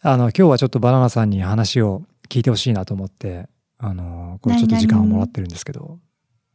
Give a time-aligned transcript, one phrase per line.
[0.00, 3.48] あの、今日はちょっとバナナさんに話を聞いてほしいなと思って、
[3.78, 5.98] あの、こうちょっと時間をもらってるんですけど、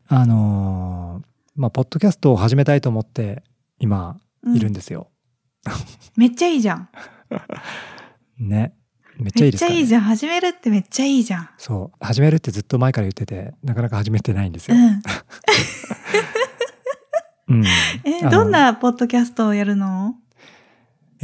[0.08, 1.22] あの、
[1.56, 3.44] まあ、ポッドキャストを始めたいと思って、
[3.80, 4.20] 今、
[4.56, 5.10] いるんですよ。
[6.16, 6.90] めっちゃいいじゃん。
[8.40, 8.74] ね。
[9.18, 10.02] めっちゃいいですか、ね、めっちゃいいじゃん。
[10.02, 11.50] 始めるってめっちゃいいじゃん。
[11.58, 12.06] そう。
[12.06, 14.78] 始めるってずっと前から言ってて、なかなか始めてないんですよ。
[14.78, 15.02] うん。
[17.50, 17.66] うん。
[18.06, 20.16] えどんなポッドキャストをやるの？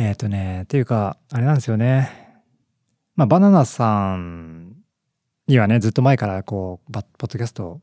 [0.02, 2.10] えっ、とね、っていうか、あれなんですよね。
[3.18, 4.78] まあ、バナナさん
[5.46, 7.82] にはね、ずっと前からこう、バポッドキャストを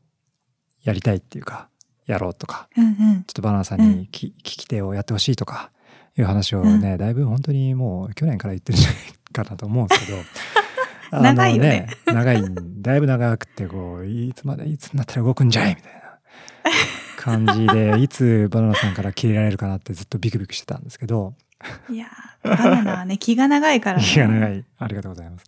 [0.81, 1.69] やりたいっていうか、
[2.07, 2.95] やろうとか、うんうん。
[2.95, 5.69] ちょっとバナナさんにき、聞き手をやってほしいとか、
[6.17, 8.97] いう話をね、だいぶ本当にもう去年から言ってるんじゃない
[9.31, 10.17] かなと思うんですけど、
[11.11, 12.43] あの長いよね長い、
[12.81, 16.19] だいぶ長くて、こう、いつまで、いつになったら動くんじゃいみたいな
[17.15, 21.35] 感じで、 いつバナナさんから切れられるかなってずっとビクビクしてたんですけど、
[21.89, 24.03] いやー、バナナはね、 気が長いからね。
[24.03, 24.65] 気が長い。
[24.77, 25.45] ありがとうございます。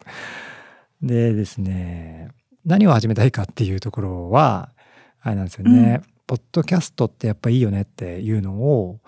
[1.01, 2.29] でですね、
[2.65, 4.71] 何を始めたいかっていうところは、
[5.21, 8.99] あれなんですよね、ポッドキャストってやっぱいいよねっていうのを、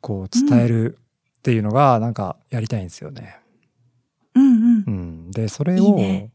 [0.00, 0.98] こう伝える
[1.38, 3.38] っていうのが、なんかやりたいんですよね。
[4.34, 4.90] うんうんう。
[4.90, 5.30] ん。
[5.30, 6.30] で、それを、いいね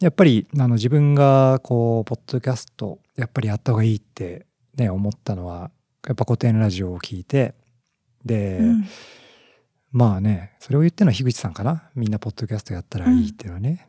[0.00, 5.72] やっぱり、あの、自分が、こう、ポッドキャスト、やっぱりやった方がいいって、ね、思ったのは、
[6.06, 7.54] やっぱ古典ラジオを聞いて、
[8.24, 8.84] で、うん
[9.90, 11.90] まあね、それを言ってるのは樋口さんかな。
[11.94, 13.88] みんなポッドキャストやったらいいっていうのはね。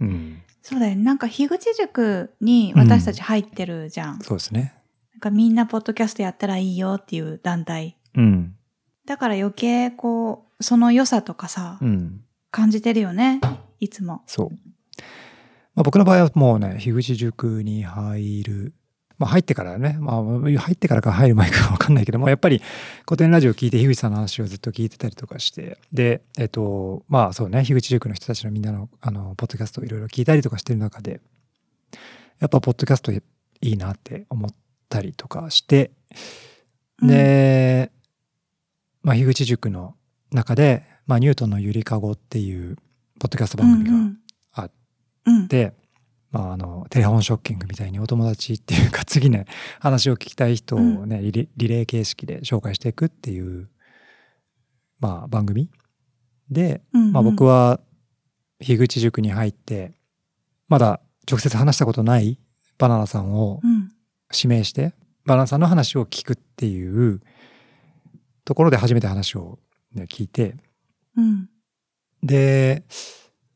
[0.00, 0.42] うん。
[0.62, 1.02] そうだよね。
[1.02, 4.20] なんか、樋口塾に私たち入ってるじゃん。
[4.20, 4.74] そうですね。
[5.14, 7.96] なんかみんなポッドキャストやったらいいよっていう団体。
[8.14, 8.54] うん。
[9.06, 12.20] だから余計こう、その良さとかさ、うん。
[12.50, 13.40] 感じてるよね。
[13.78, 14.22] いつも。
[14.26, 14.50] そう。
[15.74, 18.74] まあ、僕の場合はもうね、樋口塾に入る。
[19.20, 22.62] まあ入ってからね、まあ入ってからか入る前かわかんないけども、やっぱり
[23.04, 31.20] 古典ラジオを聞いて樋口さんの話をずっと聞いてたりとかして、で、えっと、まあそうね、樋口塾の人たちのみんなの、あの、ポッドキャストをいろいろ聞いたりとかしてる中で、
[32.38, 33.20] やっぱポッドキャストい
[33.60, 34.50] いなって思っ
[34.88, 35.90] たりとかして、
[37.02, 37.92] で、
[39.02, 39.96] まあ樋口塾の
[40.32, 42.76] 中で、まあニュートンのゆりかごっていう
[43.18, 44.16] ポッドキャスト番組が、うん
[44.52, 44.70] あっ
[45.26, 45.74] うん、で、
[46.30, 49.46] まあ、あのテレフォンショッキングみたいにお友達っていうか次ね
[49.80, 53.68] 話を聞きたい人をね、リレリレー形式で紹介していくっていう、
[55.00, 55.70] まあ、番組
[56.50, 57.80] で、うんうんまあ、僕は
[58.60, 59.92] 樋口塾に入って
[60.68, 62.38] まだ直接話したことない
[62.78, 63.92] バナナさんをうん。
[64.32, 64.94] 指名して
[65.26, 67.20] バナナさんの話を聞くっていう
[68.44, 69.58] ところで初めて話を、
[69.92, 70.54] ね、聞いて
[71.16, 71.48] うん。
[72.22, 72.84] で、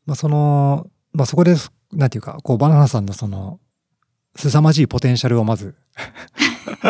[0.06, 1.54] まあ、その、まあ、そこで、
[1.94, 3.60] なんていうか、こう、バナナさんのその、
[4.36, 5.74] 凄まじいポテンシャルをまず、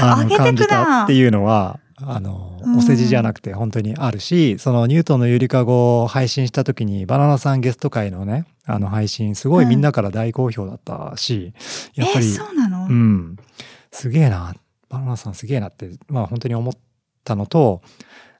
[0.00, 11.54] あの感じたっていうのは、あの、うんお世辞じゃなくて本当にあるし、そのニュートンのゆりかごを配信した時に、バナナさんゲスト会のね、あの配信、すごいみんなから大好評だったし、
[11.94, 13.36] やっぱり、えーそうなの、うん。
[13.92, 14.54] すげえな。
[14.88, 16.74] バナナさんすげえなって、まあ本当に思っ
[17.24, 17.82] たのと、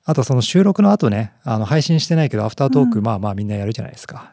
[0.05, 4.33] あとその収録の後ね、あの配信してないけどアフタートーク、うんまあまあみんなやるじゃないですか。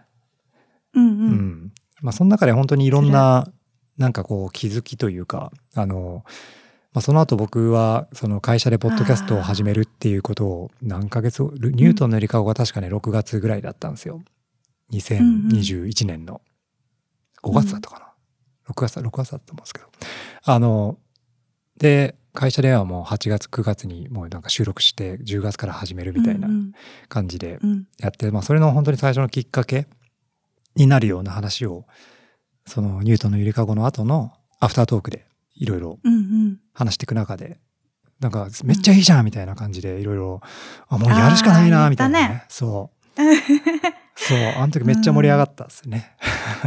[0.94, 1.10] うんう。
[1.10, 1.72] うんん。
[2.02, 3.48] まあその中で本当にいろんな、
[3.98, 6.24] なんかこう気づきというか、あの、
[6.94, 14.22] まあその後僕はその会社でポッドキャストを始めるっていうことを何ヶ月後、ニュートンのゆりかごが確かね6月ぐらいだったんですよ。
[14.92, 16.42] 2021年の
[17.44, 18.14] 5月だったかな。
[18.70, 19.88] 6月だ、6月だったと思うんですけど。
[20.46, 20.98] あの、
[21.78, 26.72] で、会社ではもう8月、9月にもうなんか収録して10月から始めるみたいなうん
[27.08, 29.88] 感じでうんうんやって、まあそれの本当に最初のきっかけ
[30.76, 31.86] になるような話を、
[32.66, 35.26] そのニュートンのゆりかごの後のアフタートークで
[35.56, 37.60] いろいろうんうん話していく中で、
[38.20, 40.42] なんかめっちゃいいじゃんみたいな感じでいろいろ、
[40.88, 42.46] あ、もうやるしかないなみたいなあー言っね。
[42.50, 43.22] そう。
[44.16, 46.16] そう、あの時めっちゃ盛り上がったですね。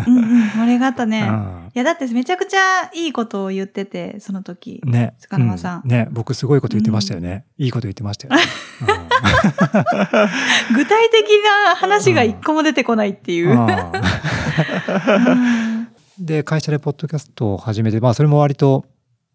[0.06, 1.20] うんうん盛り上がったね。
[1.22, 4.80] うんいや、だってめちゃくちゃいいことを言ってて、その時。
[4.84, 5.14] ね。
[5.18, 7.44] 塚沼さんうね、僕すごいこと言ってましたよね。
[7.58, 8.42] いいこと言ってましたよね。
[10.74, 11.28] 具体的
[11.66, 13.54] な話が一個も出てこないっていう。
[16.18, 18.86] で、会社でポッドキャストを始めて、まあそれも割と、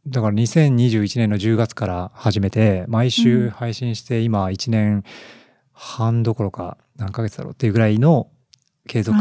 [0.08, 5.04] だから2021年の10月から始めて、毎週配信して今1年
[5.74, 8.30] 半どころか何ヶ月だろうっていうぐらいの
[8.88, 9.20] 継続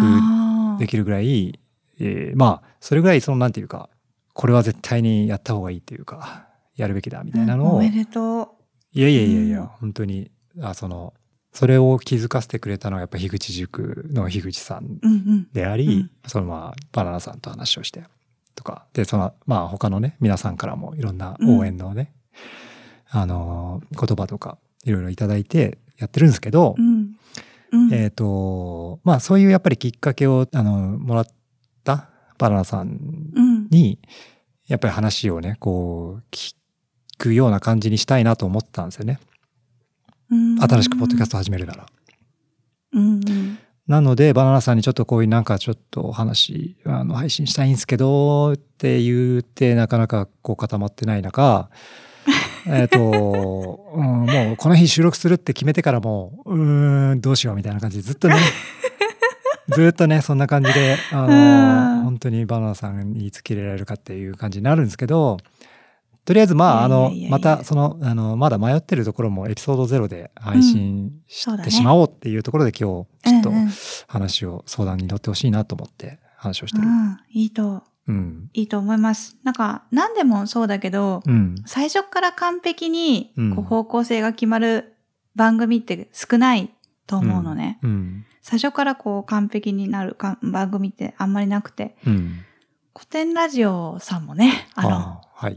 [0.78, 1.60] できるぐらい、
[2.00, 3.90] えーまあそれぐらいそのなんていうか、
[4.32, 8.56] これは絶対にやった方がいいっていうか、やるべきだみたいなのを、うんおめでと
[8.92, 10.30] いやいやいやいや、うん本当に、
[10.62, 11.14] あ、その、
[11.52, 14.98] それを気づかせてくれたのはやっぱ樋口塾の樋口さんう。
[15.02, 15.48] うんうん。
[15.52, 18.04] であり、うんそのまあバナナさんと話をして
[18.54, 22.12] とか、で、そのまあ他のね、皆さんからもいろんな応援のね、
[23.10, 27.16] あのー言葉とかいろいろいただいてやってるんですけど、うん。
[27.72, 31.26] うんえっ、と、まあそういうやっぱりきっかけを、あの、もらっ
[31.84, 32.98] たバナナさん
[33.34, 33.98] うんに、
[34.66, 36.54] やっぱり話をね、こう、聞
[37.18, 39.20] くような感じにしたいなと思ったんですよね。
[40.30, 41.86] うん新しくポッドキャスト始めるなら。
[43.86, 51.70] なので、バナナさんにちょっとこういうなんかちょっとお話、あの、配信したいんですけど、って言って、なかなかこう固まってない中、
[52.68, 58.36] えっと、うんもうこの日収録するって決めてからもう、うーん、どうしようみたいな感じでずっとね、
[59.74, 61.98] ずっとね、そんな感じで、あうん。
[61.98, 65.38] の、本当にバナナさんにつけ入れられるかっていう感じになるんですけど、
[66.24, 73.50] とりあえずまあ、あのまたその、あの、まだ迷ってるところもエピソードゼロで配信してしまおうっていうところで今日、ちょっと
[74.06, 76.86] 話を相談に乗ってほしいなと思って話をしてる。
[76.86, 78.50] うんいいとうん。
[78.52, 79.36] いいと思います。
[79.44, 81.54] なんか何でもそうだけどうん。
[81.66, 83.54] 最初から完璧にうん。
[83.56, 84.94] こう方向性が決まる
[85.36, 86.70] 番組って少ない
[87.06, 88.24] と思うのね、うん。
[88.42, 91.96] 最初からこう完璧になるか番組ってあんまりなくて。
[92.06, 92.44] うん。
[92.92, 95.56] 古典ラジオさんもねあのあはい。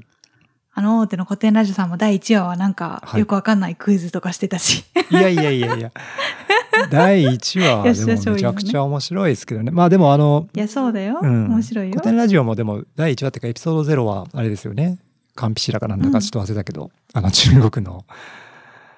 [0.75, 3.19] あの大手の古典ラジオさんも第1話はなんかはい。
[3.19, 5.91] よくわかんないクイズとかしてたし、いやいやいやいや。
[6.89, 9.71] 第1話はでもめちゃくちゃ面白いですけどね。
[9.71, 11.49] まあでもあの、いやそうだよ、うん。
[11.49, 11.91] 面白いよ。
[11.91, 14.97] 古典ラジオもでも第1話っていうかエピソード0はあれですよね。
[15.35, 18.05] カンピシラかなんだかちょっと忘れたけど、あの中国の、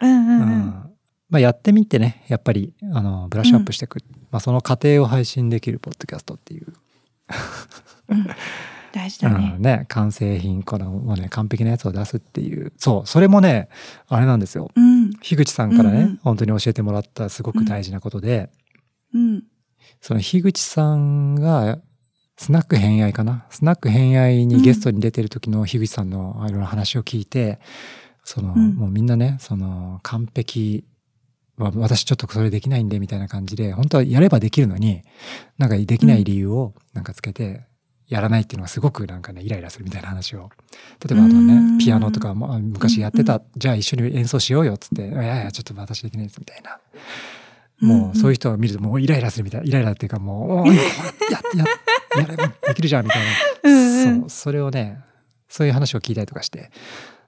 [0.01, 0.41] うんうんうん。
[0.41, 0.94] うん
[1.29, 3.99] まあやってみてね、やっぱりあのブラッシュアップしていく、
[4.31, 6.73] まあその過程を配信できるポッドキャストっていう。
[8.09, 8.27] うん。
[8.93, 9.53] 大事だね。
[9.57, 12.71] うん、ね完成品このもうね完璧なやつを出すっていう。
[12.77, 13.67] そうそれもね
[14.07, 14.71] あれなんですよ。
[14.73, 15.11] うん。
[15.15, 16.19] 樋口さんからね、うんうん。
[16.23, 18.49] 本当に教えてもらったすごく大事なことで、
[19.13, 19.43] うん。
[19.99, 21.79] その樋口さんが
[22.37, 23.45] スナック偏愛かな？
[23.49, 27.59] スナック偏愛にゲストに出てる時の樋口さんのいろいろ話を聞いて
[28.23, 28.75] その、うん。
[28.75, 30.94] もうみんなねその完璧は
[31.57, 35.03] 私ちょっとそれできないんでみたいな感じで本当はやればできるのに
[35.57, 37.63] なんかできない理由をなんかつけて
[38.07, 40.49] やらないっていうのがすごくなんかねイライラするみたいな話を。
[41.07, 41.77] 例えばあとうん。
[41.77, 46.79] ねピアノとかもあ昔やってた、うんじゃあ一緒に演奏しようよっつって「いやいやちょっと私できないです」みたいな。
[47.81, 51.65] もうそういう人を見るともうイライラするみたいなイライラっていうかもうやや
[52.21, 53.23] やればできるじゃんみたい
[53.63, 54.19] な。
[54.21, 54.99] そうそれをね
[55.49, 56.71] そういう話を聞いたりとかして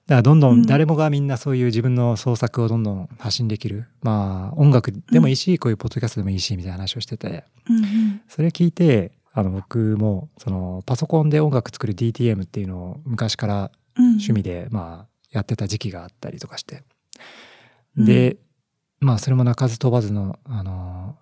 [0.08, 0.60] だからどんどうん。
[0.60, 3.86] ん誰もがみんなそういう自分の創作をどんどん発信できる。
[4.02, 7.44] まあ音楽でもいいし、こういうポッドキャストでもいいしみたいな話をしてて。
[7.70, 8.22] うんうん。
[8.28, 14.06] それ聞いてあの僕もそのパソコンで音楽作る DTM っていうのを昔からうん。
[14.12, 16.84] 趣味でまあやってた時期があったりとかして。
[17.98, 18.38] で、
[19.02, 21.18] まあそれも鳴かず飛ばずのあの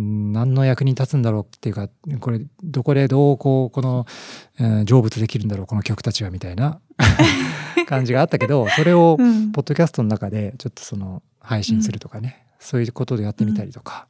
[0.00, 1.88] ん何の役に立つんだろうっていうか
[2.20, 4.06] これどこでどうこうこの、
[4.58, 6.80] えー成仏できるんだろうこの曲たちはみたいな
[7.88, 9.52] 感じがあったけどそれをうん。
[9.52, 14.06] ポッドキャストの中でちょっとその配信するとかね、そういうことでやってみたりとか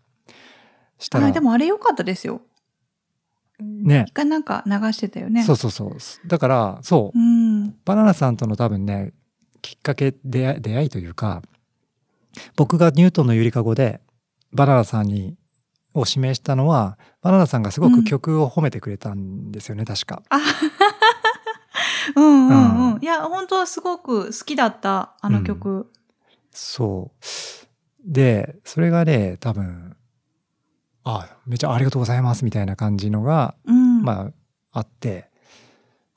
[0.99, 2.43] したら、あでもあれ良かったですよ。
[3.61, 4.05] ね。
[4.09, 5.45] 一回なんか流してたよね。
[5.45, 5.97] そうそうそう。
[6.29, 7.19] だからそう。
[7.19, 7.75] うん。
[7.85, 9.13] バナナさんとの多分ね
[9.63, 11.43] きっかけ出会い出会いというか
[12.57, 14.01] 僕がニュートンのゆりかごで
[14.53, 15.37] バナナさんに
[15.95, 20.23] を指名したのはバナナさんがすごく曲を褒めてくれたんですよね、確か。
[22.15, 22.99] あうんうんううん。
[22.99, 25.91] んいや本当はすごく好きだったあの曲。
[26.51, 27.25] そう。
[28.05, 29.97] でそれがね多分
[31.05, 34.03] あめちゃありがとうございますみたいな感じのが、うん。
[34.03, 34.31] ま
[34.73, 35.31] ああって。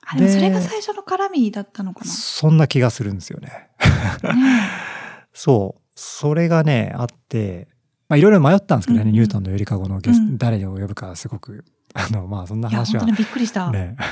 [0.05, 3.69] あでもそれがで最初の絡みだったのかそんな気がするんですよね。
[5.33, 5.81] そう。
[5.95, 7.67] それがね、あって、
[8.10, 9.13] まあいろいろ迷ったんですけどね、うんうん。
[9.13, 10.38] ニュートンのゆりかごのゲスト、うん。
[10.38, 14.05] 誰を呼ぶかすごく、あの、まあそんない話はびっくりした、ね、 ま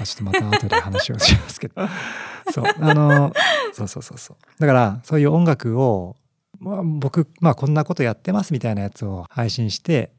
[0.00, 1.74] あちょっとまた後で話をしますけど。
[2.52, 2.64] そう。
[2.80, 3.32] あの、
[3.72, 4.36] そうそうそうそう。
[4.60, 6.16] だから、そういう音楽を、
[6.58, 10.12] まあ、僕、まあこんなことやってますみたいなやつを配信して、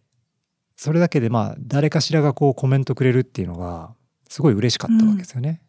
[0.76, 3.94] それだけでまあ誰かしらがこうコメントくれるっていうのが、
[4.30, 5.62] すごい嬉しかったわけですよね。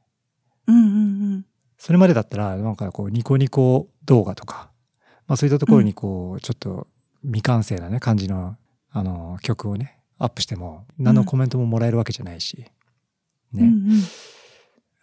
[0.67, 0.89] うんうんう
[1.37, 1.47] ん
[1.79, 4.71] それまでだったらなんかこうニコニコ動画とか、
[5.27, 6.87] まあ、そういったところにこうちょっと
[7.23, 8.57] 未完成なね感じの
[8.91, 12.65] あの曲をねアップしても何のコメントももらえるわけじゃないし、
[13.53, 13.63] ね。
[13.63, 14.03] うんうん。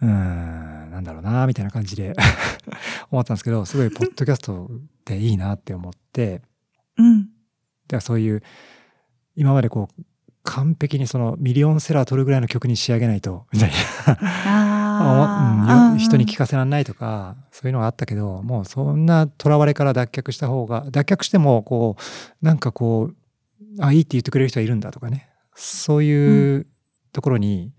[0.02, 2.14] うーんなんだろうなみたいな感じで
[3.12, 4.70] 思ったんですけどすごいポッドキャストっ
[5.06, 6.42] ていいなって思って。
[6.98, 7.30] うん。
[7.88, 8.44] でそういう
[9.36, 10.04] 今までこう
[10.44, 13.72] 完璧にそのミリオンセラー取るぐらいの曲に仕上げないとみたい
[14.06, 14.68] な。
[14.68, 21.96] うんよ人に聞かせられないとかそういうのがあったけどもうそんなとらわれから脱却した方が脱却してもこ
[22.42, 23.16] うなんかこう
[23.80, 26.68] あいいって言ってくれる人はいるんだとかねそういう
[27.12, 27.74] ところに、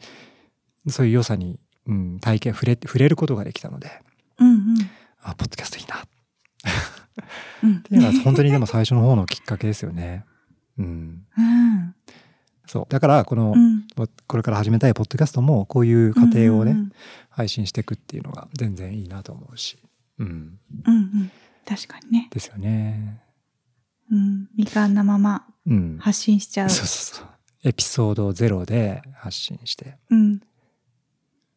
[0.88, 3.90] そういう良さに、うん、体験触れ触れることができたので
[4.38, 4.76] うんうん
[5.22, 6.04] あポッドキャストいいな
[7.62, 7.76] うん。
[7.76, 10.24] っていうのは本当にでも最初の方のきっかけですよね。
[10.78, 10.86] うん。
[11.36, 11.94] うん。
[12.66, 12.86] そう。
[12.88, 13.86] だから、この、うん。
[14.26, 16.92] これから始めたいポッドキャストも、こういう過程をね、うんうん
[17.36, 19.76] 配信していくっていうのが全然いいなと思うし。
[20.20, 20.26] うん。
[20.28, 20.58] うん。
[20.86, 21.30] うんうん。
[21.66, 22.28] 確かにね。
[22.30, 23.23] ですよね。
[24.10, 24.48] うん。
[24.56, 25.98] 未完なままうん。
[25.98, 26.70] 発信しちゃう。
[26.70, 27.26] そうそうそう。
[27.64, 29.96] エピソード0で発信して。
[30.10, 30.34] うん。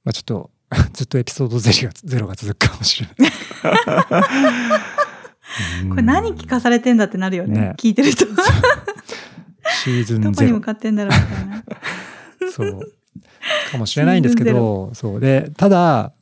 [0.04, 0.52] まあちょっと、
[0.94, 3.32] ずっとエピソード0が0が続くかもしれない。
[5.84, 7.60] う んこれ何聞かされてんだってなるよね。
[7.60, 8.26] ね聞いてる人。
[9.84, 10.62] シーズンどこに向0。
[10.62, 11.64] かってんだろうみたいな。
[12.52, 12.80] そう。
[13.72, 15.20] かもしれないんですけど、そう。
[15.20, 16.14] で、ただ、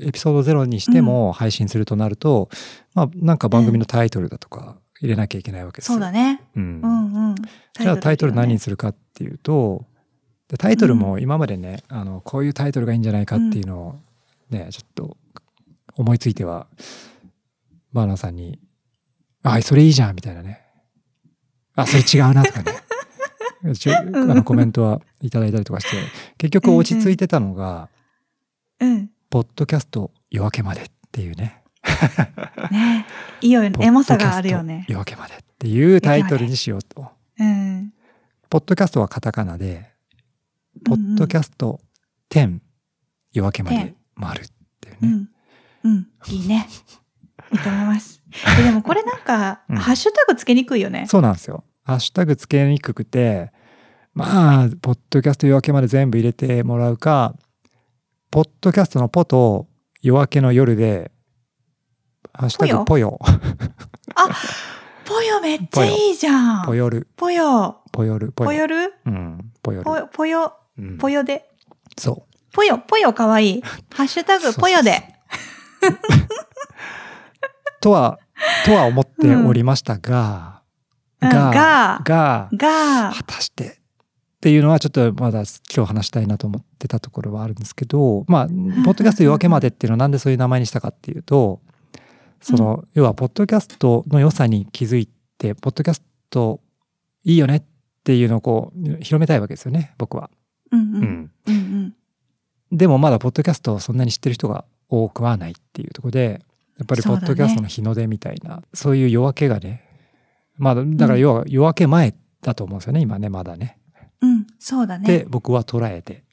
[0.00, 2.48] エピソード0にしても配信するとなると、
[2.94, 5.94] まあなんか番組のタイトルだとか入れなきゃいけないわけですよ。
[5.94, 6.42] そうだね。
[6.56, 7.34] うんうんうん。
[7.78, 9.84] じゃあタイトル何にすするかっていうと、
[10.48, 14.00] でタイトルも今までね、あの、こういうタイトルがいいんじゃないかっていうのを
[14.50, 15.16] ね、ちょっと
[15.96, 16.66] 思いついては、
[17.92, 18.58] バーナーさんに、
[19.42, 20.60] あ、それいいじゃんみたいなね。
[21.76, 22.72] あ、それ違うなとかね。
[23.74, 25.96] ちょあのコメントはいただいたりとかして、
[26.38, 27.88] 結局落ち着いてたのが、
[28.80, 29.10] うん。
[29.30, 31.63] ポッドキャスト夜明けまでっていうね。
[32.70, 33.06] ね
[33.40, 33.72] いいよね。
[33.80, 34.84] エモさがあるよね。
[34.88, 37.10] 夜明けまでっていうタイトルにしようと。
[37.38, 37.92] うん。
[38.48, 39.90] ポッドキャストはカタカナで、
[40.84, 41.80] ポッドキャスト
[42.30, 42.60] 10
[43.32, 44.48] 夜明けまで回るっ
[44.80, 45.28] ていうね。
[45.82, 45.90] うん。
[45.92, 46.08] うん。
[46.28, 46.68] いいね。
[47.52, 48.22] いいと思います。
[48.56, 51.06] ででもこれなんか、うんハッシュタグつけにくいよね。
[51.08, 51.64] そうなんですよ。
[51.84, 53.52] ハッシュタグつけにくくて、
[54.14, 57.34] まあ、ポッドキャスト夜明けまで全部入れてもらうか、
[58.30, 59.66] ポッドキャストのポと
[60.00, 61.10] 夜明けの夜で、
[62.36, 63.18] ハッシュタグポヨ、
[65.04, 66.66] ぽよめっちゃいいじゃん。
[66.66, 67.80] ポヨル、ぽよ。
[67.92, 68.92] ポヨル、ポぽよる？
[69.06, 69.84] うん、ポヨル。
[69.84, 71.48] ぽぽよ、うんぽよで？
[71.96, 73.62] そぽよ、ぽよかわいい。
[73.94, 75.14] ハッシュタグぽよで。
[75.82, 75.86] う。
[77.80, 78.18] とは、
[78.66, 80.62] とは思っておりましたが、
[81.20, 81.50] が
[82.04, 83.70] が、が、果たしてっ
[84.40, 91.62] ていうのはちょっとまだ今日話したいなと思ってたところはあるんですけどまあポッドキャスト夜明けまでっていうのはなんでそういう名前にしたかっていうと
[92.44, 95.08] その、要はポッドキャストの良さに気づい
[95.38, 96.60] てポッドキャスト
[97.24, 97.62] いいよねっ
[98.04, 100.30] ていうのをこう広めたいわけですよね僕は。
[100.70, 100.82] うんう。
[100.82, 101.54] うんんうん
[102.70, 102.76] うん。
[102.76, 106.42] でもまだポッドキャストをそんなに知ってる人が多くはないっていうところで
[106.78, 109.88] やっぱりポッドキャストの日の出みたいなそう,、いう夜明けがね
[110.58, 113.78] まあだから要は夜明け前だと思うんですよね今ねまだね。
[114.20, 115.26] うん、そうだでね。
[115.28, 116.24] 僕は捉えて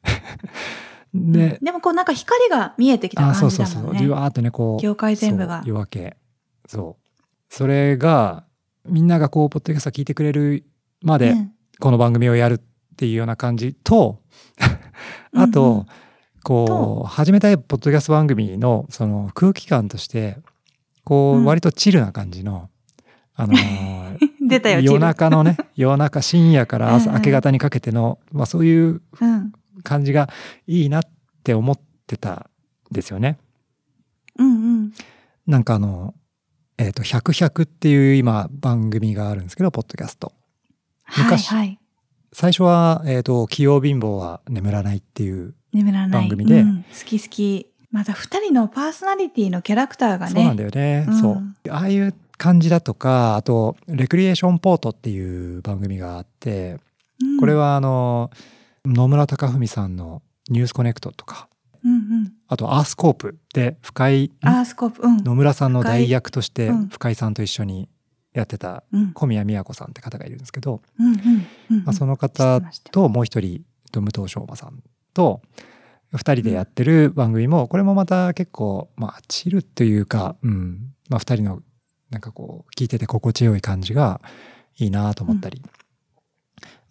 [1.14, 3.82] で、でもこうなんか光が見えてきたあ感そうそうそう。
[3.82, 4.10] じじだもんね。
[4.10, 5.62] わーっとねこう業界全部が。
[5.66, 6.18] 夜明け
[6.68, 7.24] そう。
[7.50, 8.46] それが
[8.86, 10.66] みんながこうポッドキャスト聞いてくれる
[11.02, 11.52] までうん。
[11.80, 12.62] この番組をやるっ
[12.96, 14.22] ていうような感じと、
[15.34, 15.78] あと、うん。
[15.80, 15.86] うん
[16.44, 20.38] こう始めたいポッドキャスト番組のその空気感として
[21.04, 22.70] こう割とチルな感じの、
[23.36, 29.54] あのー 出たよ、夜中のね夜中深夜から朝明け方にかけての、まあ、そういううん。
[29.84, 30.30] 感じが
[30.68, 31.04] いいなっ
[31.44, 32.50] て思ってた
[32.92, 33.38] んですよね。
[34.38, 34.52] うんう
[34.84, 34.94] ん。
[35.48, 36.14] なんかあの、
[36.78, 40.34] えっ、と、100、100っていう今番組があるんですけど、ポッドキャスト。
[41.04, 41.80] はい昔はい。
[42.34, 46.22] 最初は、えっ、と、器用貧乏は眠らないっていう、眠らない。
[46.22, 47.68] 番組でうん好き好き。
[47.92, 50.32] また二人のパーソナリティのキャラクターがね。
[50.34, 51.72] そうなんだよね、うんそう。
[51.72, 56.80] ああいう感じだとか、あと、レクリエーションポートっていう番組があって、
[57.22, 58.32] うんこれ、はあの、
[58.86, 61.48] 野村隆文さんのニュースコネクトとか、
[61.84, 62.34] うんうん。
[62.48, 65.24] あとアースコープで深井、アースコープ、うん。
[65.24, 66.88] 野村さんの代役としてうん。
[66.90, 67.90] 深井さんと一緒に
[68.34, 69.14] やってたうん。
[69.14, 70.82] 小宮宮子さんって方がいるんですけど、
[71.94, 72.62] その方
[72.92, 74.82] ともう一人武藤昌馬さん
[75.14, 75.42] と
[76.14, 80.94] 二人でやってる番組もこれもまた結構まあチルっていうか、うん。
[81.10, 81.62] まあ、二人の
[82.10, 84.22] なんかこう聞いてて心地よい感じが
[84.78, 85.62] いいなと思ったり、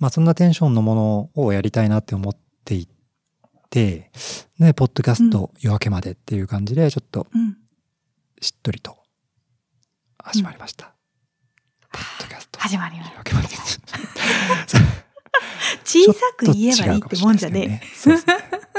[0.00, 2.88] まあそんなテンションのものをやりたいなって思ってい
[3.68, 4.10] て
[4.58, 7.56] ねポッドキャスト夜明けまでっていう感じでちょっとうん。
[8.42, 8.96] しっとりと
[10.18, 10.94] 始まりました。
[11.92, 13.48] ポッドキャスト始まりました夜明けまで。
[15.84, 17.82] 小さく言えばいいってもんじゃねね。
[17.94, 18.16] そう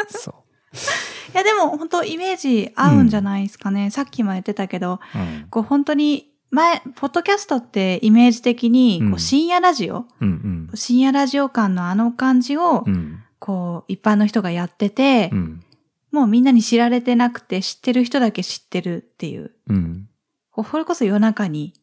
[0.10, 0.36] そう。
[1.34, 3.92] いやでも本当イメージ合うんじゃないですかね。
[3.92, 12.94] さっきも言ってたけど、うんこう本当に前、ポッドキャストってイメージ的に深夜ラジオ、うん深夜ラジオ感のあの感じをうん。
[12.94, 15.64] うんこう一般の人がやってて、うん。
[16.12, 19.50] もうみんなに知られてなくて知ってる人だけ知ってるっていう。
[19.68, 20.08] うん。
[20.52, 21.74] これこそ夜中に、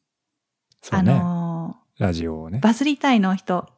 [0.93, 1.03] ね。
[1.03, 2.59] のラジオをね。
[2.59, 2.63] ー。
[2.63, 3.69] バズりたいの人、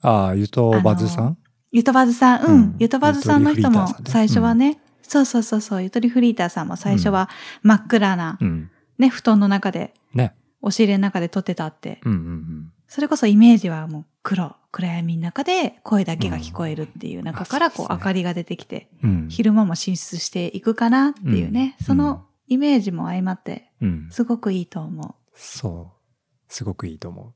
[0.00, 1.38] ああ、ゆとバズさん？
[1.72, 2.60] ゆとばずさん、ううん。
[2.60, 7.28] ん、ゆとばずさんの人も最初はね、そうそうそうそう、ゆとりフリーターさんも最初は
[7.64, 8.70] 真っ暗な、うん。
[8.98, 10.34] ね、布団の中で、ね。
[10.62, 12.00] 押し入れの中で撮ってたって。
[12.04, 12.72] うんうんうん。
[12.88, 19.28] それこそイメージはもう黒、暗闇の中で声だけが聞こえるっていう中からこう明かりが出てきて、うん。
[19.28, 24.08] 昼間も進出していくかなっていうね、うんそのイメージも相まって、うん。
[24.10, 25.14] すごくいいと思う。
[25.34, 26.52] そう。
[26.52, 27.34] すごくいいと思う。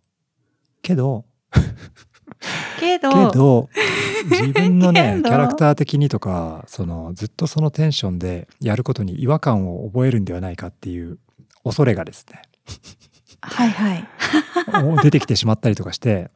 [0.82, 1.24] けど、
[2.78, 3.68] けど、けど、
[4.30, 11.18] 自分のね、 キャラクター的にとか、その、ずっとそのテンションでやることに違和感を覚えるんではないかっていう
[11.64, 12.42] 恐れがですね、
[13.40, 14.08] はいはい。
[15.02, 16.30] 出てきてしまったりとかして、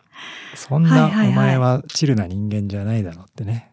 [0.54, 3.73] そんなお前はチルな人間じゃないだろうってね。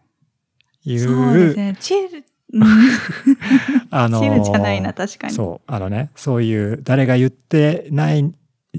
[0.84, 1.76] いそうですう、ね。
[1.80, 2.62] チル、うん
[3.90, 5.34] あのチルじゃないな、確かに。
[5.34, 8.32] そう、あのね、そういう誰が言ってない、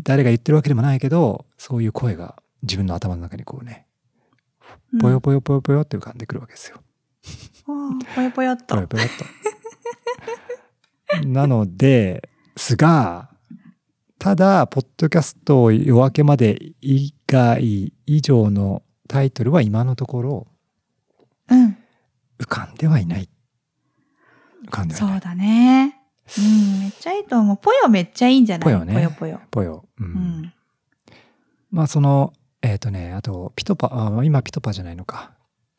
[0.03, 3.88] 誰が言ってるわけでもないけど、そういう声が自分の頭の中にこうね、
[4.94, 6.77] うんぽよぽよぽよぽよって浮かんでくるわけですよ。
[8.15, 8.82] ぽよぽよっとぽ。
[8.82, 9.08] よぽよっ
[11.22, 11.27] と。
[11.27, 13.30] なので、すが、
[14.20, 20.48] ただ、ポッドキャスト夜明けまで以外以上のタイトルは今のところ
[21.50, 21.78] うん。
[22.40, 23.30] 浮かんではいない。
[24.68, 25.12] 浮かんではいない。
[25.12, 26.00] そうだね。
[26.38, 27.58] うん、めっちゃいいと思う。
[27.62, 28.64] ぽよめっちゃいいんじゃない？
[28.64, 29.42] ぽよねぽよぽよ。
[29.52, 29.86] ぽよ。
[30.00, 30.04] う。
[30.04, 30.12] うん
[30.44, 30.54] ん。
[31.70, 32.32] まあ、その、
[32.62, 35.33] えっ、とね、あと、ピトパ、あ今ピトパじゃないのか。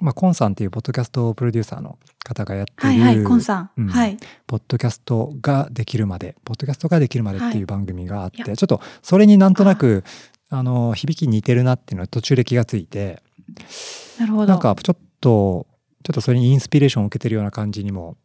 [0.04, 3.70] まあ、コンさんっていうポッドキャストプロデューサーの方がやっている、はいはい、コンさん。
[3.78, 4.18] うんはい。
[4.46, 10.04] ポッドキャストができるまで、ポッドキャストができるまでってはいいう番組があって、いやちょっとそれになんとなく、
[10.50, 13.22] あの、響き似てるなっていうのは途中で気がついて、
[14.20, 14.46] なるほど。
[14.46, 15.66] なんかちょっと、
[16.02, 18.18] ちょっとそれにインスピレーションを受けてるような感じにも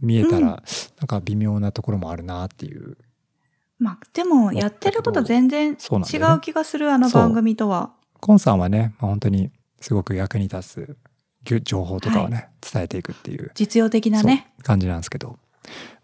[0.00, 0.54] 見えたら、うんな
[1.04, 2.96] んか微妙なところもあるなっていう。
[3.78, 7.92] まあ、でも、やってること全然違う気がする、あの番組とは。
[8.18, 9.50] コンさんはね、まあ、本当に
[9.82, 10.96] すごく役に立つ
[11.62, 14.52] 情報とかをね、伝えていくっていう実用的なね。
[14.62, 15.36] 感じなんですけど、ま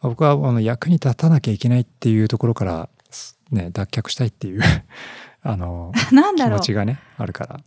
[0.02, 4.62] あ僕はあの役に立たなきゃいけないっていうところから、すね、脱却したいっていう
[5.42, 6.64] あの なんだろう気持。
[6.66, 7.60] ちがねあるから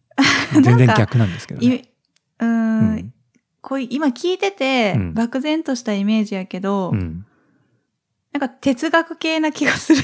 [0.62, 1.66] 全然逆なんですけどね。
[1.66, 3.14] いうーん、うん
[3.62, 7.24] こうい今聞いてて、うん漠然としたイメージやけど、うん、
[8.32, 10.02] なんか哲学系な気がする。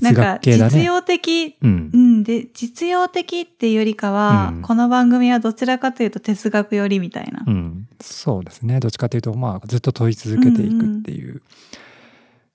[0.00, 0.70] な哲んか学系だね。
[0.70, 1.90] 実用的、うん。
[1.92, 4.62] う、ん、で、実用的っていうよりかは、うん。
[4.62, 7.44] この番組はどちらかというと哲学寄りみたいな。
[7.46, 8.80] うん、そうですね。
[8.80, 11.42] どっちかというとまあずっと問い続けていくっていう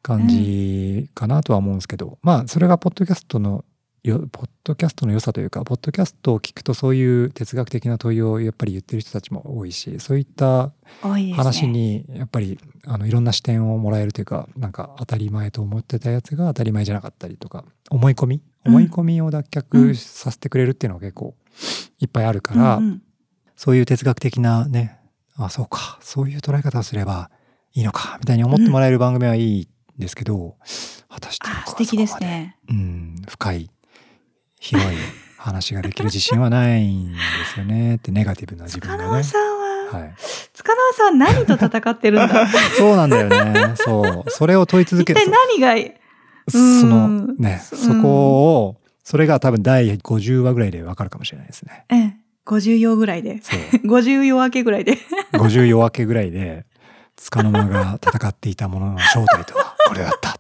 [0.02, 3.64] 感じかなとは思うんですけど、まあそれがポッドキャストの
[4.10, 10.72] よポッドキャストの良さというかポッドキャストを聞くとそういう哲学的な問いをやっぱり言ってる人たちも多いしそういった。
[11.36, 21.36] 話にやっぱりあのいろんな視点をもらえるというかなんか当たり前と思ってたやつが当たり前じゃなかったりとか思い込みうん思い込みを脱却させてくれるっていうのが結構
[22.00, 23.02] いっぱいあるから、うんうん
[23.56, 24.98] そういう哲学的なね
[25.36, 27.30] あそうかそういう捉え方をすれば
[27.74, 29.68] いいのかみたいに思ってもらえる番組はいいん
[30.00, 30.56] ですけど、
[31.10, 32.58] 果たして素敵ですね。
[32.70, 33.70] うん深い
[34.60, 34.98] 広い
[35.38, 37.18] 話ができる自信はないんで
[37.54, 39.04] すよねってネガティブな自分がね。
[39.04, 39.42] 塚川さん
[39.98, 40.16] は、はい、
[40.54, 42.48] 塚川さん何と戦ってるんだ？
[42.78, 43.74] そうなんだよね。
[43.76, 44.30] そう。
[44.30, 45.32] それを問い続一ける体。
[45.32, 46.52] 何がいい？
[46.52, 51.86] そそのうんね、うんそこを、それが多分第50話ぐらいでわかるかもしれないですね。
[51.90, 53.40] ええ、50夜ぐらいで。
[53.42, 53.60] そう。
[53.88, 54.98] 50夜明けぐらいで。
[55.34, 56.66] 50夜明けぐらいで、
[57.30, 60.40] 束の間が戦っていたものの正体とはこれだった。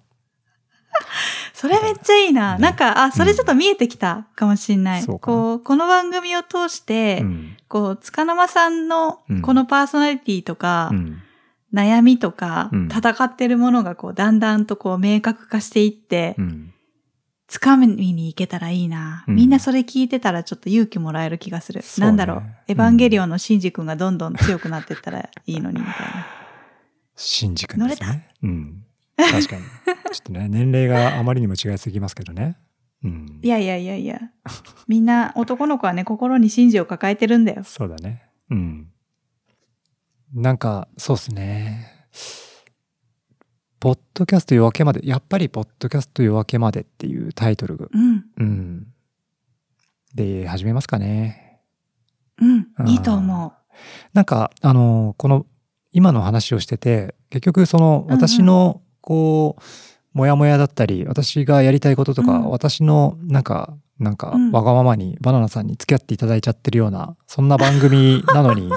[1.59, 2.55] それめっちゃいいな。
[2.55, 5.01] ねなんか、あ、それちょっと見えてきたかもしんない。
[5.01, 7.57] そうかなこう、この番組を通して、うん。
[7.67, 11.21] こう、塚生さんのうんこのパーソナリティとか、うん。
[11.73, 16.73] 悩みとか、うん戦ってるものがこう、だんだんとこう、明確化していって、うん。
[17.49, 21.83] 掴みに行けたらいいな、うんみんなそれ聞いてたらちょっと勇気もらえる気がする。
[21.97, 22.43] なんだろう。
[22.69, 26.25] エヴァンゲリオンのシンジ君がどんどん強くなっていったらいいのに、みたいな。
[27.17, 28.29] 新宿ですね。
[28.43, 28.85] うん。
[29.31, 29.61] 確かに。
[29.63, 32.57] ちょっとね、年齢があまりにも違いすぎますけどね。
[33.03, 33.39] うん。
[33.41, 34.19] いやいやいやいや。
[34.87, 37.63] みんな男の子はね、心にシンジを抱えてるんだよ。
[37.63, 38.23] そうだね。
[38.49, 38.87] うん。
[40.33, 41.87] なんか、そうですね。
[43.79, 48.25] ポッドキャスト夜明けまで、やっぱりポッドキャスト夜明けまでっていうタイトルが、うん。
[48.37, 48.87] うん。
[50.13, 51.61] で、始めますかね。
[52.41, 53.53] うんいいと思
[54.13, 55.45] なんか、あの、この、
[55.91, 59.61] 今の話をしてて、結局その、私の、こう、
[60.13, 68.71] モヤモヤだったり、私がやりたいこととか、うん私の、なんか、なんかうん、わがままにバナナさんに付き合っていただいちゃってるような、そんな番組 なのに、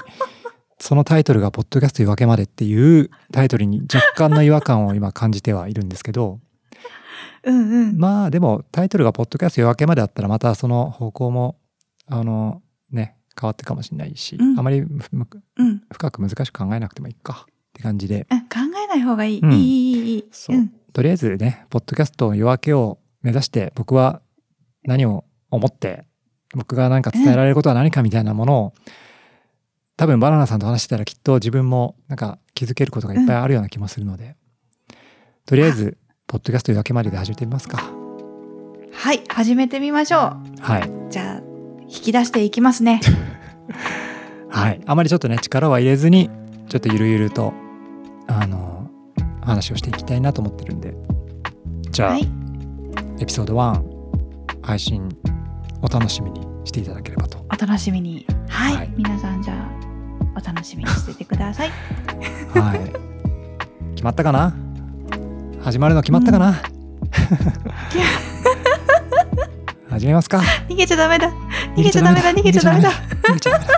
[0.78, 6.40] そのタイトルが、ポッドキャスト夜明けまでっていうタイトルに若干の違和感を今感じてはいるんですけど、
[7.44, 7.50] う。
[7.50, 7.98] うんうん。
[7.98, 11.56] まあでもタイトルがポッドキャスト夜明けまであったらまたその方向も、
[12.06, 15.82] あの、ね、変わってかもしれないし、うんあまりうん。
[15.92, 17.46] 深く難しく考えなくてもいいか。
[17.48, 19.40] って感じで、うん考えない方がいい。
[19.40, 20.24] うんいい、いい、いい。
[20.30, 20.68] そううん。
[20.92, 24.20] とりあえずね、ポッドキャストの夜明けを目指して、僕は
[24.84, 26.04] 何を思って、
[26.54, 28.74] 僕が何か伝えられることは何かみたいなものを、
[29.96, 34.36] 多分バナナさんと話してたらきっと自分もなんか気づけることがいっぱいあるような気もするので、
[35.46, 37.82] とりあえず、ポッドキャスト夜明けまでで始めてみますか。
[38.92, 40.88] はい、始めてみましょはい。
[40.88, 41.10] う。
[41.10, 41.42] じゃあ、
[41.82, 43.00] 引き出していきますね。
[44.48, 44.80] はい。
[44.86, 46.30] あまりちょっとね、力は入れずに、
[46.68, 47.54] ちょっとゆるゆると、
[48.26, 48.81] あの、
[49.42, 50.94] 話をしていきたいなと思ってるんで、
[51.90, 52.28] じゃあ、はい。
[53.20, 53.82] エピソード1
[54.62, 55.08] 配信
[55.82, 57.44] お楽しみにしていただければと。
[57.52, 58.26] お楽しみに。
[58.48, 58.76] はい。
[58.76, 59.68] はい皆さん、じゃあ、
[60.36, 61.70] お楽しみにしててください。
[62.54, 62.80] はい。
[63.94, 64.54] 決まったかな？
[65.60, 66.60] 始まるの決まったかな、
[69.88, 70.40] 始めますか？
[70.68, 71.30] 逃げちゃダメだ。
[71.76, 72.32] 逃げちゃダメだ。
[72.32, 72.90] 逃げちゃダメだ。
[72.90, 73.70] 逃げちゃダメだ。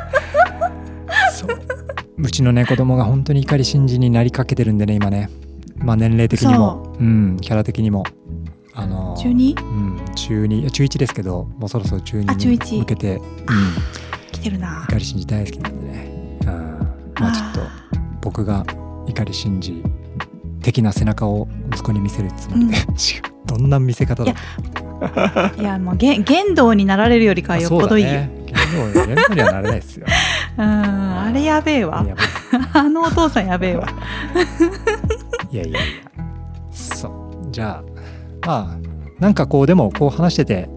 [1.33, 1.61] そう。
[2.17, 5.29] うちのね、子供が本当に怒り信じになりかけてるんでね、今ね。
[5.85, 7.05] まあ年齢的にも、う。
[7.05, 8.05] ん、キャラ的にも。
[8.77, 9.63] あの中 2?
[9.63, 12.73] うん、中2、中1ですけど、もうそろそろ中あ中2一。
[12.73, 13.23] に向けて、うん、
[14.33, 14.85] 来てるな。
[14.89, 16.39] 怒り信じ大好きなんでね。
[16.43, 16.49] うん、
[17.21, 17.71] まあちょっと
[18.21, 18.65] 僕が
[19.07, 19.83] 怒り信じ
[20.61, 22.85] 的な背中を息子に見せるつもりで、 違う。
[23.47, 24.33] どんな見せ方だ。
[24.33, 28.05] ったいや、もう、げ言動になられるよりかはよっぽどいい。
[28.05, 28.31] ね。
[28.47, 30.07] 言動にはなれないですよ。
[30.57, 32.05] うん、あれやべえわ。
[32.73, 33.89] あのお父さんやべえわ。
[35.55, 36.05] いやいやいや。
[36.73, 37.51] そう。
[37.53, 37.85] じゃ
[38.43, 40.69] あ、まあ、なんかこう、でもこう話してて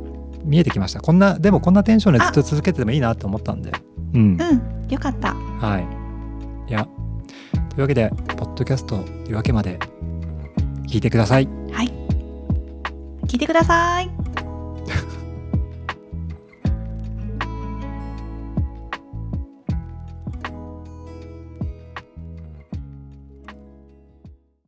[0.43, 1.01] 見えてきました。
[1.01, 3.71] こんな、でもこんなテンションでずっと続けててもいいなと思ったんで。
[4.13, 4.37] うん。
[4.39, 5.33] うん、よかった。
[5.33, 6.69] はい。
[6.69, 6.87] いや、
[7.69, 9.79] というわけで、ポッドキャスト夜明けまで
[10.87, 11.49] 聞いてください。
[11.71, 11.91] はい。
[13.25, 14.26] 聞いてください。